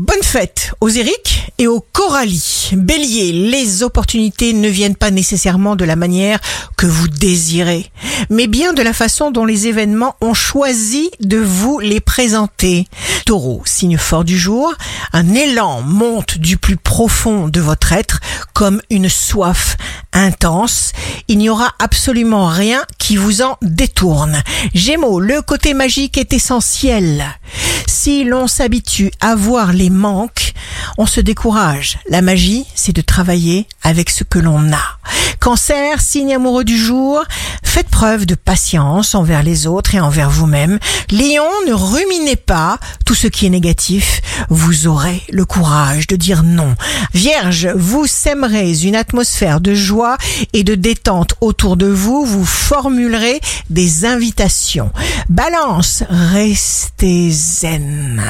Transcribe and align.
Bonne 0.00 0.22
fête 0.22 0.72
aux 0.80 0.88
Eric 0.88 1.52
et 1.58 1.66
aux 1.66 1.84
Coralie. 1.92 2.70
Bélier, 2.72 3.32
les 3.32 3.82
opportunités 3.82 4.54
ne 4.54 4.66
viennent 4.70 4.96
pas 4.96 5.10
nécessairement 5.10 5.76
de 5.76 5.84
la 5.84 5.94
manière 5.94 6.40
que 6.78 6.86
vous 6.86 7.06
désirez, 7.06 7.92
mais 8.30 8.46
bien 8.46 8.72
de 8.72 8.80
la 8.80 8.94
façon 8.94 9.30
dont 9.30 9.44
les 9.44 9.66
événements 9.66 10.16
ont 10.22 10.32
choisi 10.32 11.10
de 11.20 11.36
vous 11.36 11.80
les 11.80 12.00
présenter. 12.00 12.86
Taureau, 13.26 13.60
signe 13.66 13.98
fort 13.98 14.24
du 14.24 14.38
jour, 14.38 14.72
un 15.12 15.34
élan 15.34 15.82
monte 15.82 16.38
du 16.38 16.56
plus 16.56 16.78
profond 16.78 17.48
de 17.48 17.60
votre 17.60 17.92
être 17.92 18.20
comme 18.54 18.80
une 18.88 19.10
soif 19.10 19.76
intense. 20.14 20.92
Il 21.28 21.36
n'y 21.36 21.50
aura 21.50 21.74
absolument 21.78 22.46
rien 22.46 22.86
qui 22.96 23.16
vous 23.16 23.42
en 23.42 23.58
détourne. 23.60 24.42
Gémeaux, 24.72 25.20
le 25.20 25.42
côté 25.42 25.74
magique 25.74 26.16
est 26.16 26.32
essentiel. 26.32 27.36
Si 28.02 28.24
l'on 28.24 28.46
s'habitue 28.46 29.10
à 29.20 29.34
voir 29.34 29.74
les 29.74 29.90
manques, 29.90 30.54
on 30.96 31.04
se 31.04 31.20
décourage. 31.20 31.98
La 32.08 32.22
magie, 32.22 32.64
c'est 32.74 32.96
de 32.96 33.02
travailler 33.02 33.66
avec 33.82 34.08
ce 34.08 34.24
que 34.24 34.38
l'on 34.38 34.72
a. 34.72 34.98
Cancer, 35.40 36.02
signe 36.02 36.34
amoureux 36.34 36.64
du 36.64 36.76
jour, 36.76 37.24
faites 37.62 37.88
preuve 37.88 38.26
de 38.26 38.34
patience 38.34 39.14
envers 39.14 39.42
les 39.42 39.66
autres 39.66 39.94
et 39.94 40.00
envers 40.00 40.28
vous-même. 40.28 40.78
Lion, 41.10 41.48
ne 41.66 41.72
ruminez 41.72 42.36
pas 42.36 42.78
tout 43.06 43.14
ce 43.14 43.26
qui 43.26 43.46
est 43.46 43.50
négatif. 43.50 44.20
Vous 44.50 44.86
aurez 44.86 45.22
le 45.32 45.46
courage 45.46 46.06
de 46.06 46.16
dire 46.16 46.42
non. 46.42 46.74
Vierge, 47.14 47.68
vous 47.74 48.06
sèmerez 48.06 48.84
une 48.84 48.94
atmosphère 48.94 49.62
de 49.62 49.74
joie 49.74 50.18
et 50.52 50.62
de 50.62 50.74
détente 50.74 51.34
autour 51.40 51.78
de 51.78 51.86
vous. 51.86 52.26
Vous 52.26 52.44
formulerez 52.44 53.40
des 53.70 54.04
invitations. 54.04 54.92
Balance, 55.30 56.04
restez 56.10 57.30
zen. 57.30 58.22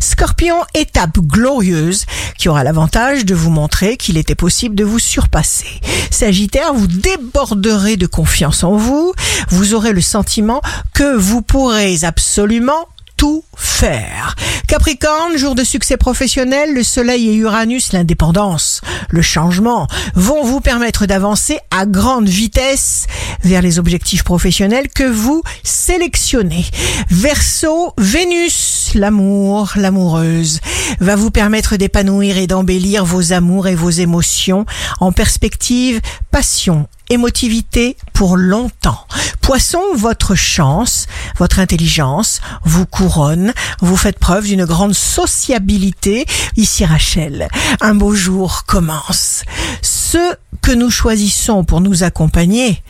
Scorpion, 0.00 0.56
étape 0.74 1.18
glorieuse 1.18 2.06
qui 2.38 2.48
aura 2.48 2.64
l'avantage 2.64 3.24
de 3.24 3.34
vous 3.34 3.50
montrer 3.50 3.96
qu'il 3.96 4.16
était 4.16 4.34
possible 4.34 4.74
de 4.74 4.84
vous 4.84 4.98
surpasser. 4.98 5.80
Sagittaire, 6.22 6.72
vous 6.72 6.86
déborderez 6.86 7.96
de 7.96 8.06
confiance 8.06 8.62
en 8.62 8.76
vous, 8.76 9.12
vous 9.48 9.74
aurez 9.74 9.92
le 9.92 10.00
sentiment 10.00 10.62
que 10.94 11.16
vous 11.16 11.42
pourrez 11.42 12.04
absolument 12.04 12.86
tout 13.16 13.42
faire. 13.56 14.36
Capricorne, 14.68 15.36
jour 15.36 15.56
de 15.56 15.64
succès 15.64 15.96
professionnel, 15.96 16.74
le 16.74 16.84
Soleil 16.84 17.28
et 17.28 17.34
Uranus, 17.34 17.92
l'indépendance, 17.92 18.82
le 19.10 19.20
changement, 19.20 19.88
vont 20.14 20.44
vous 20.44 20.60
permettre 20.60 21.06
d'avancer 21.06 21.58
à 21.72 21.86
grande 21.86 22.28
vitesse 22.28 23.06
vers 23.42 23.60
les 23.60 23.80
objectifs 23.80 24.22
professionnels 24.22 24.88
que 24.88 25.02
vous 25.02 25.42
sélectionnez. 25.64 26.64
Verseau, 27.10 27.94
Vénus, 27.98 28.71
l'amour, 28.94 29.72
l'amoureuse, 29.76 30.60
va 31.00 31.16
vous 31.16 31.30
permettre 31.30 31.76
d'épanouir 31.76 32.36
et 32.36 32.46
d'embellir 32.46 33.04
vos 33.04 33.32
amours 33.32 33.66
et 33.68 33.74
vos 33.74 33.90
émotions 33.90 34.66
en 35.00 35.12
perspective, 35.12 36.00
passion, 36.30 36.88
émotivité 37.10 37.96
pour 38.12 38.36
longtemps. 38.36 39.06
Poisson, 39.40 39.82
votre 39.94 40.34
chance, 40.34 41.06
votre 41.38 41.58
intelligence 41.58 42.40
vous 42.64 42.86
couronne, 42.86 43.52
vous 43.80 43.96
faites 43.96 44.18
preuve 44.18 44.44
d'une 44.44 44.64
grande 44.64 44.94
sociabilité. 44.94 46.26
Ici 46.56 46.84
Rachel, 46.84 47.48
un 47.80 47.94
beau 47.94 48.14
jour 48.14 48.64
commence. 48.66 49.42
Ceux 49.82 50.36
que 50.62 50.72
nous 50.72 50.90
choisissons 50.90 51.64
pour 51.64 51.80
nous 51.80 52.02
accompagner 52.02 52.82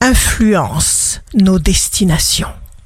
influencent 0.00 1.20
nos 1.34 1.58
destinations. 1.58 2.48